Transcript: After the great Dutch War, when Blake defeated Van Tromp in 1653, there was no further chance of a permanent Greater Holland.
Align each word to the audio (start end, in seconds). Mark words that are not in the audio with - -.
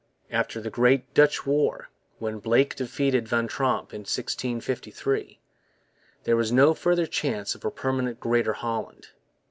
After 0.31 0.59
the 0.59 0.71
great 0.71 1.13
Dutch 1.13 1.45
War, 1.45 1.91
when 2.17 2.39
Blake 2.39 2.75
defeated 2.75 3.27
Van 3.27 3.45
Tromp 3.47 3.93
in 3.93 3.99
1653, 3.99 5.39
there 6.23 6.35
was 6.35 6.51
no 6.51 6.73
further 6.73 7.05
chance 7.05 7.53
of 7.53 7.63
a 7.63 7.69
permanent 7.69 8.19
Greater 8.19 8.53
Holland. 8.53 9.09